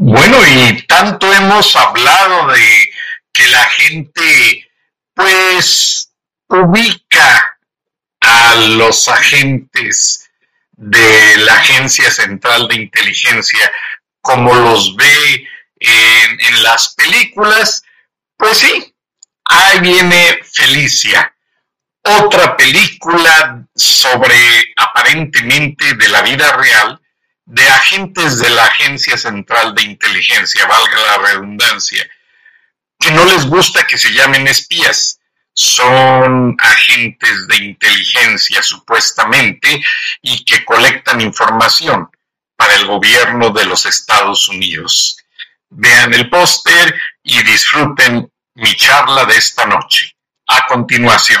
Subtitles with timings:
[0.00, 2.90] Bueno, y tanto hemos hablado de
[3.32, 4.70] que la gente
[5.12, 6.12] pues
[6.48, 7.58] ubica
[8.20, 10.30] a los agentes
[10.70, 13.72] de la Agencia Central de Inteligencia
[14.20, 15.48] como los ve
[15.80, 17.82] en, las películas,
[18.36, 18.94] pues sí,
[19.46, 21.34] ahí viene Felicia,
[22.04, 27.00] otra película sobre aparentemente de la vida real
[27.48, 32.06] de agentes de la Agencia Central de Inteligencia, valga la redundancia,
[33.00, 35.18] que no les gusta que se llamen espías.
[35.54, 39.82] Son agentes de inteligencia supuestamente
[40.20, 42.10] y que colectan información
[42.54, 45.16] para el gobierno de los Estados Unidos.
[45.70, 50.14] Vean el póster y disfruten mi charla de esta noche.
[50.48, 51.40] A continuación.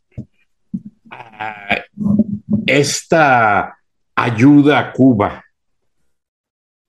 [2.65, 3.77] esta
[4.15, 5.43] ayuda a Cuba?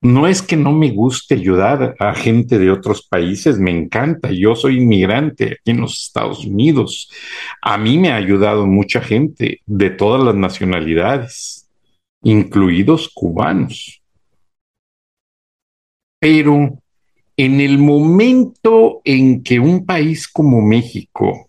[0.03, 4.33] No es que no me guste ayudar a gente de otros países, me encanta.
[4.33, 7.09] Yo soy inmigrante aquí en los Estados Unidos.
[7.63, 11.69] A mí me ha ayudado mucha gente de todas las nacionalidades,
[12.25, 14.03] incluidos cubanos.
[16.19, 16.83] Pero
[17.37, 21.49] en el momento en que un país como México,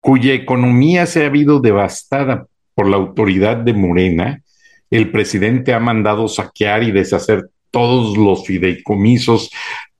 [0.00, 4.42] cuya economía se ha habido devastada por la autoridad de Morena,
[4.90, 9.50] el presidente ha mandado saquear y deshacer todos los fideicomisos,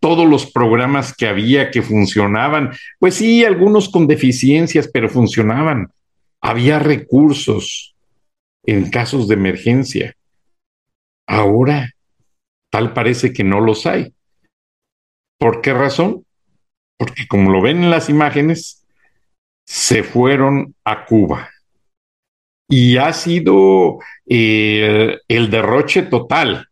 [0.00, 5.88] todos los programas que había que funcionaban, pues sí, algunos con deficiencias, pero funcionaban.
[6.40, 7.94] Había recursos
[8.64, 10.14] en casos de emergencia.
[11.28, 11.94] Ahora
[12.70, 14.14] Tal parece que no los hay.
[15.38, 16.24] ¿Por qué razón?
[16.96, 18.79] Porque como lo ven en las imágenes,
[19.70, 21.48] se fueron a Cuba.
[22.68, 26.66] Y ha sido eh, el derroche total,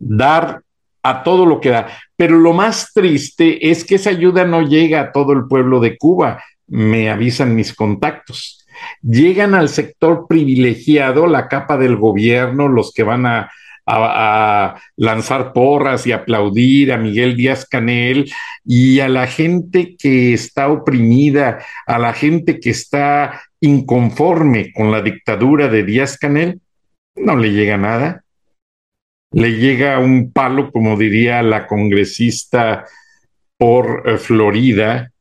[0.00, 0.60] dar
[1.00, 1.86] a todo lo que da.
[2.16, 5.96] Pero lo más triste es que esa ayuda no llega a todo el pueblo de
[5.96, 8.66] Cuba, me avisan mis contactos.
[9.00, 13.52] Llegan al sector privilegiado, la capa del gobierno, los que van a
[13.90, 18.30] a, lanzar porras y aplaudir a Miguel Díaz Canel
[18.64, 25.02] y a la gente que está oprimida, a la gente que está inconforme con la
[25.02, 26.60] dictadura de Díaz Canel,
[27.16, 28.24] no le llega nada.
[29.32, 32.84] Le llega un palo, como diría la congresista
[33.56, 35.12] por eh, Florida,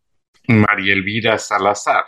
[0.47, 2.05] María Elvira Salazar.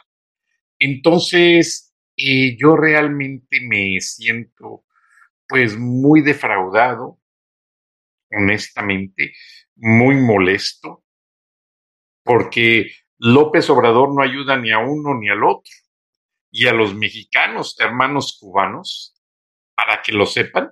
[0.80, 4.84] Entonces, eh, yo realmente me siento
[5.52, 7.20] pues muy defraudado,
[8.32, 9.34] honestamente,
[9.76, 11.04] muy molesto,
[12.24, 15.72] porque López Obrador no ayuda ni a uno ni al otro.
[16.52, 19.22] Y a los mexicanos, hermanos cubanos,
[19.76, 20.72] para que lo sepan,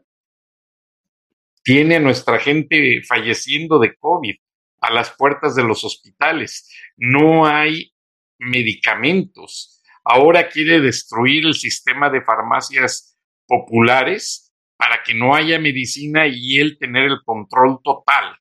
[1.61, 4.35] tiene a nuestra gente falleciendo de COVID
[4.79, 6.73] a las puertas de los hospitales.
[6.95, 7.93] No hay
[8.37, 9.81] medicamentos.
[10.05, 14.48] Ahora quiere destruir el sistema de farmacias populares
[14.79, 18.37] para que no haya medicina y él tener el control total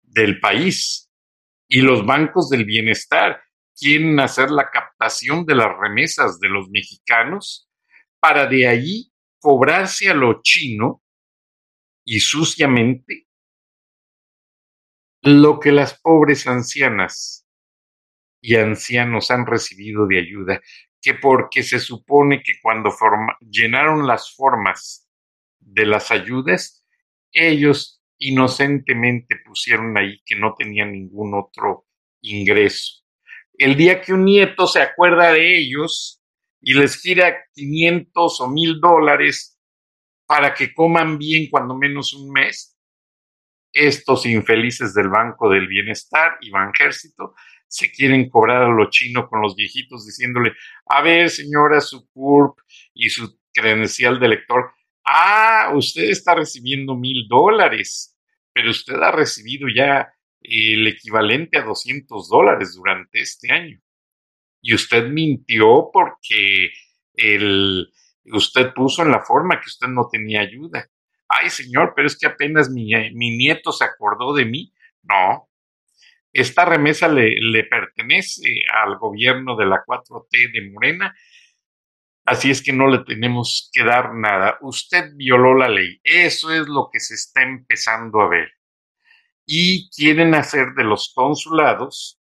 [0.00, 1.10] del país.
[1.68, 3.42] Y los bancos del bienestar
[3.78, 7.68] quieren hacer la captación de las remesas de los mexicanos
[8.18, 11.02] para de ahí cobrarse a lo chino
[12.02, 13.28] y suciamente
[15.20, 17.46] lo que las pobres ancianas
[18.40, 20.62] y ancianos han recibido de ayuda,
[21.02, 22.90] que porque se supone que cuando
[23.50, 25.01] llenaron las formas
[25.72, 26.84] de las ayudas,
[27.32, 31.86] ellos inocentemente pusieron ahí que no tenían ningún otro
[32.20, 33.02] ingreso.
[33.54, 36.22] El día que un nieto se acuerda de ellos
[36.60, 39.58] y les gira 500 o 1000 dólares
[40.26, 42.78] para que coman bien cuando menos un mes,
[43.72, 47.34] estos infelices del Banco del Bienestar y Banjército
[47.66, 50.52] se quieren cobrar a lo chino con los viejitos diciéndole,
[50.86, 52.58] a ver señora, su CURP
[52.94, 54.72] y su credencial de lector,
[55.12, 58.16] ah, usted está recibiendo mil dólares,
[58.52, 63.80] pero usted ha recibido ya el equivalente a 200 dólares durante este año.
[64.60, 66.70] Y usted mintió porque
[67.14, 67.92] el,
[68.26, 70.88] usted puso en la forma que usted no tenía ayuda.
[71.28, 74.72] Ay, señor, pero es que apenas mi, mi nieto se acordó de mí.
[75.02, 75.48] No,
[76.32, 81.14] esta remesa le, le, pertenece al gobierno de la 4T de Morena,
[82.24, 84.58] así es que no le tenemos que dar nada.
[84.62, 88.48] Usted violó la ley, eso es lo que se está empezando a ver
[89.46, 92.20] y quieren hacer de los consulados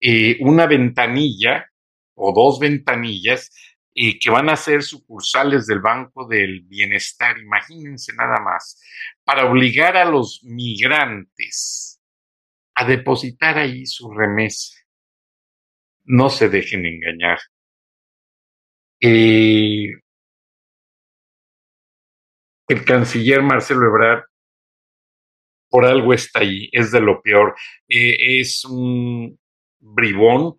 [0.00, 1.70] eh, una ventanilla
[2.14, 3.50] o dos ventanillas
[3.94, 8.80] eh, que van a ser sucursales del Banco del Bienestar, imagínense nada más,
[9.24, 12.00] para obligar a los migrantes
[12.74, 14.76] a depositar ahí su remesa.
[16.04, 17.38] No se dejen engañar.
[19.00, 19.90] Eh,
[22.68, 24.24] el canciller Marcelo Ebrard
[25.68, 27.54] por algo está ahí, es de lo peor.
[27.88, 29.38] Eh, es un
[29.78, 30.58] bribón,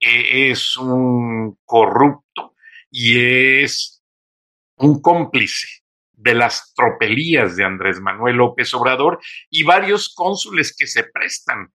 [0.00, 2.54] eh, es un corrupto
[2.90, 4.02] y es
[4.76, 5.82] un cómplice
[6.12, 9.20] de las tropelías de Andrés Manuel López Obrador
[9.50, 11.72] y varios cónsules que se prestan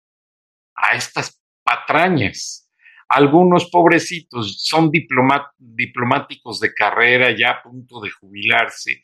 [0.75, 2.67] a estas patrañas.
[3.09, 9.04] Algunos pobrecitos son diplomáticos de carrera ya a punto de jubilarse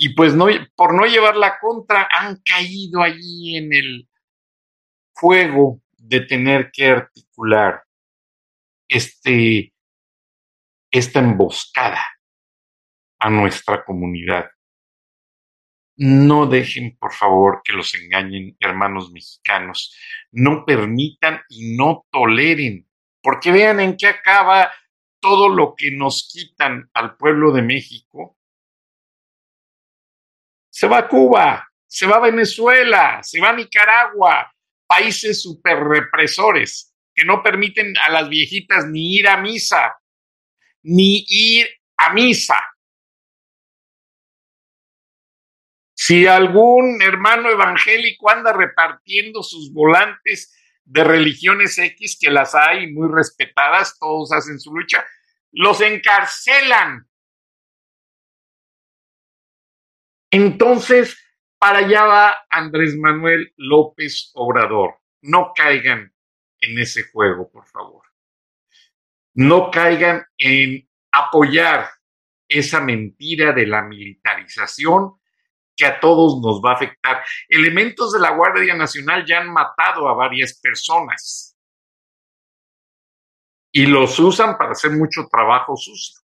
[0.00, 0.46] y pues no,
[0.76, 4.08] por no llevar la contra han caído allí en el
[5.12, 7.82] juego de tener que articular
[8.86, 9.74] este,
[10.92, 12.00] esta emboscada
[13.18, 14.48] a nuestra comunidad.
[15.96, 19.96] No dejen, por favor, que los engañen, hermanos mexicanos.
[20.30, 22.87] No permitan y no toleren,
[23.22, 24.72] porque vean en qué acaba
[25.20, 28.38] todo lo que nos quitan al pueblo de México
[30.78, 34.48] se va a Cuba, se va a Venezuela, se va a Nicaragua,
[34.86, 39.96] países super represores que no permiten a las viejitas ni ir a misa,
[40.84, 42.60] ni ir a misa.
[45.96, 50.57] Si algún hermano evangélico anda repartiendo sus volantes
[50.88, 55.04] de religiones X, que las hay muy respetadas, todos hacen su lucha,
[55.52, 57.08] los encarcelan
[60.30, 61.16] Entonces,
[61.58, 64.98] para allá va Andrés Manuel López Obrador.
[65.22, 66.12] No caigan
[66.60, 68.02] en ese juego, por favor.
[69.34, 71.88] No caigan en apoyar
[72.46, 75.17] esa mentira de la militarización
[75.78, 77.24] que a todos nos va a afectar.
[77.48, 81.56] Elementos de la Guardia Nacional ya han matado a varias personas
[83.72, 86.20] y los usan para hacer mucho trabajo sucio.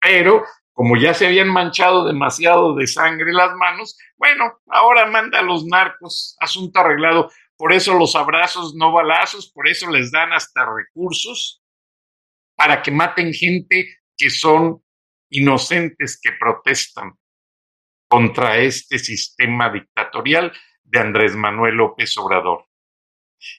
[0.00, 5.42] Pero como ya se habían manchado demasiado de sangre las manos, bueno, ahora manda a
[5.42, 7.30] los narcos, asunto arreglado.
[7.56, 11.62] Por eso los abrazos, no balazos, por eso les dan hasta recursos
[12.54, 14.82] para que maten gente que son
[15.30, 17.19] inocentes que protestan
[18.10, 22.66] contra este sistema dictatorial de Andrés Manuel López Obrador.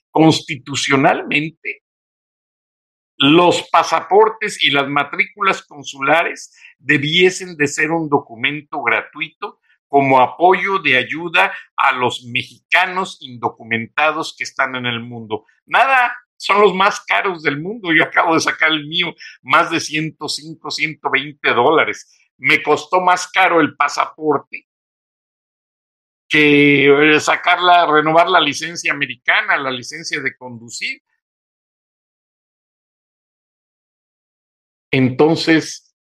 [0.09, 1.83] Constitucionalmente,
[3.15, 10.97] los pasaportes y las matrículas consulares debiesen de ser un documento gratuito como apoyo de
[10.97, 15.45] ayuda a los mexicanos indocumentados que están en el mundo.
[15.65, 17.93] Nada, son los más caros del mundo.
[17.93, 22.20] Yo acabo de sacar el mío, más de 105, 120 dólares.
[22.41, 24.67] Me costó más caro el pasaporte
[26.27, 31.01] que eh, sacarla, renovar la licencia americana, la licencia de conducir.
[34.89, 35.93] Entonces,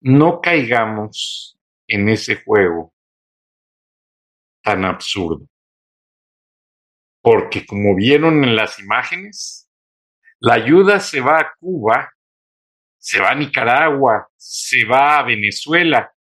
[0.00, 2.92] no caigamos en ese juego
[4.62, 5.48] tan absurdo.
[7.22, 9.68] Porque como vieron en las imágenes,
[10.38, 12.12] la ayuda se va a Cuba,
[13.08, 16.12] se va a Nicaragua, se va a Venezuela.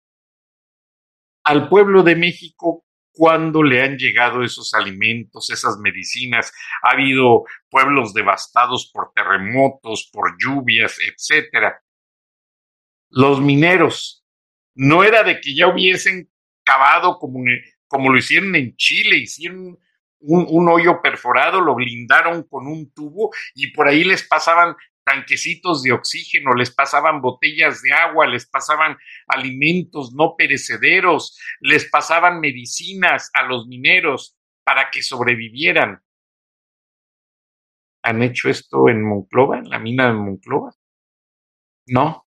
[1.43, 6.53] Al pueblo de México, ¿cuándo le han llegado esos alimentos, esas medicinas?
[6.83, 11.81] Ha habido pueblos devastados por terremotos, por lluvias, etcétera
[13.09, 14.23] los mineros.
[14.75, 16.29] No era de que ya hubiesen
[16.63, 17.39] cavado como,
[17.87, 19.77] como lo hicieron en Chile, hicieron
[20.19, 24.75] un, un, hoyo perforado, lo blindaron con un tubo y por ahí les pasaban
[25.07, 28.97] tanquecitos de oxígeno, les pasaban botellas de agua, les pasaban
[29.27, 36.03] alimentos no perecederos, les pasaban medicinas a los mineros para que sobrevivieran.
[38.03, 40.73] ¿Han hecho esto en Monclova, en la mina de Monclova?
[41.87, 42.27] No.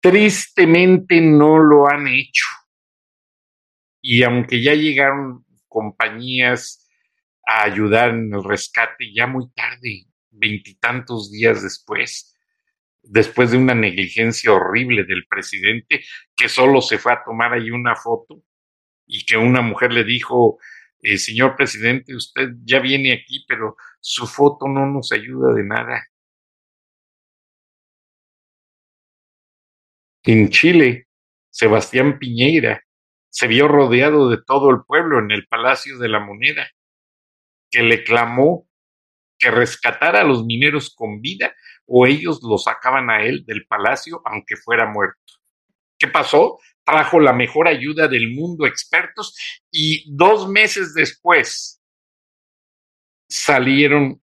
[0.00, 2.46] Tristemente no lo han hecho.
[4.00, 6.88] Y aunque ya llegaron compañías
[7.46, 10.07] a ayudar en el rescate, ya muy tarde,
[10.38, 12.34] veintitantos días después,
[13.02, 16.04] después de una negligencia horrible del presidente,
[16.36, 18.42] que solo se fue a tomar ahí una foto
[19.06, 20.58] y que una mujer le dijo,
[21.00, 26.04] eh, señor presidente, usted ya viene aquí, pero su foto no nos ayuda de nada.
[30.24, 31.08] En Chile,
[31.48, 32.84] Sebastián Piñeira
[33.30, 36.68] se vio rodeado de todo el pueblo en el Palacio de la Moneda,
[37.70, 38.67] que le clamó
[39.38, 41.54] que rescatara a los mineros con vida
[41.86, 45.34] o ellos lo sacaban a él del palacio aunque fuera muerto.
[45.98, 46.58] ¿Qué pasó?
[46.84, 49.36] Trajo la mejor ayuda del mundo, expertos,
[49.70, 51.82] y dos meses después
[53.28, 54.22] salieron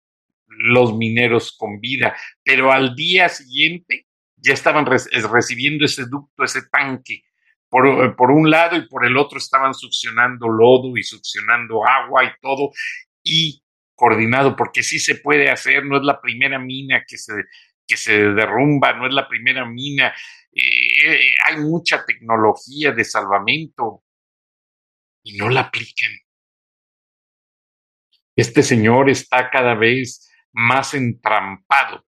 [0.46, 2.14] los mineros con vida,
[2.44, 7.22] pero al día siguiente ya estaban recibiendo ese ducto, ese tanque.
[7.68, 12.30] Por, por, un lado y por el otro estaban succionando lodo y succionando agua y
[12.42, 12.72] todo.
[13.22, 13.62] Y
[14.00, 17.34] coordinado, porque sí se puede hacer, no es la primera mina que se,
[17.86, 20.14] que se derrumba, no es la primera mina,
[20.54, 24.02] eh, hay mucha tecnología de salvamento
[25.22, 26.12] y no la aplican.
[28.34, 32.06] Este señor está cada vez más entrampado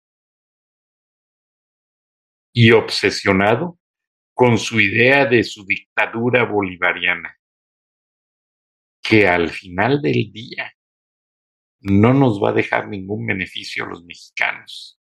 [2.53, 3.81] y obsesionado
[4.33, 7.37] con su idea de su dictadura bolivariana,
[9.03, 10.73] que al final del día
[11.81, 14.99] no nos va a dejar ningún beneficio a los mexicanos.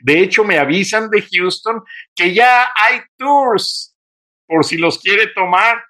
[0.00, 1.82] De hecho, me avisan de Houston
[2.14, 3.96] que ya hay tours,
[4.46, 5.82] por si los quiere tomar,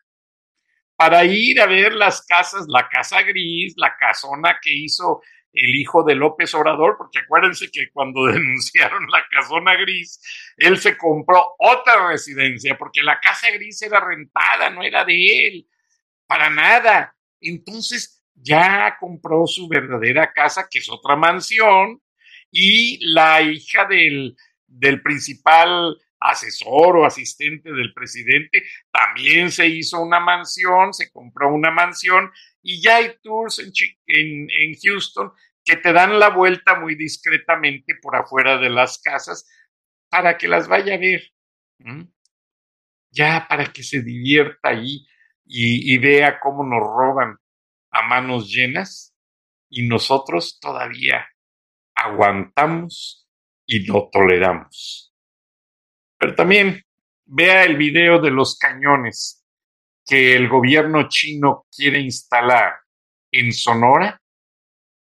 [0.97, 5.23] para ir a ver las casas, la casa gris, la casona que hizo
[5.53, 10.21] el hijo de López Obrador, porque acuérdense que cuando denunciaron la casona gris,
[10.57, 15.69] él se compró otra residencia, porque la casa gris era rentada, no era de él,
[16.27, 17.17] para nada.
[17.41, 22.01] Entonces, ya compró su verdadera casa, que es otra mansión,
[22.51, 24.37] y la hija del,
[24.67, 31.71] del principal asesor o asistente del presidente también se hizo una mansión, se compró una
[31.71, 32.31] mansión
[32.63, 33.73] y ya hay tours en,
[34.07, 35.33] en, en Houston
[35.65, 39.47] que te dan la vuelta muy discretamente por afuera de las casas
[40.09, 41.23] para que las vaya a ver.
[43.11, 45.07] Ya para que se divierta ahí
[45.45, 47.37] y, y, vea cómo nos roban
[47.95, 49.15] a manos llenas
[49.71, 51.27] y nosotros todavía
[51.95, 53.29] aguantamos
[53.65, 55.15] y lo toleramos.
[56.19, 56.83] Pero también
[57.25, 59.45] vea el video de los cañones
[60.05, 62.75] que el gobierno chino quiere instalar
[63.31, 64.21] en Sonora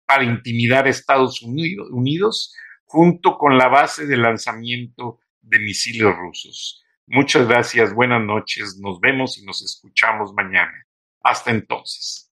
[0.06, 6.82] para intimidar a Estados Unidos junto con la base de lanzamiento de misiles rusos.
[7.06, 10.86] Muchas gracias, buenas noches, nos vemos y nos escuchamos mañana.
[11.22, 12.29] Hasta entonces.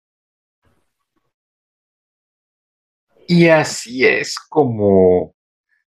[3.26, 5.34] Y así es como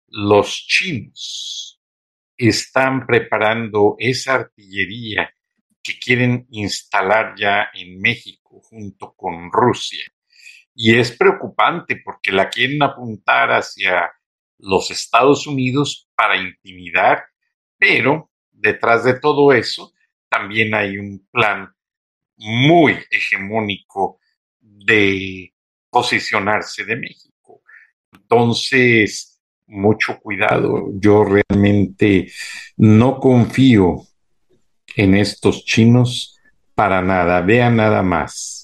[0.08, 1.80] los chinos
[2.36, 5.34] están preparando esa artillería
[5.82, 10.04] que quieren instalar ya en México junto con Rusia.
[10.74, 14.12] Y es preocupante porque la quieren apuntar hacia
[14.58, 17.24] los Estados Unidos para intimidar,
[17.78, 19.92] pero detrás de todo eso
[20.28, 21.72] también hay un plan
[22.36, 24.18] muy hegemónico
[24.60, 25.53] de
[25.94, 27.62] posicionarse de México.
[28.12, 30.90] Entonces, mucho cuidado.
[30.94, 32.32] Yo realmente
[32.76, 34.02] no confío
[34.96, 36.36] en estos chinos
[36.74, 37.40] para nada.
[37.42, 38.63] Vean nada más.